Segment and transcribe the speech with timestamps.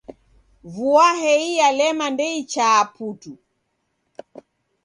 [0.73, 3.31] Vua hei yalema ndeichaa putu.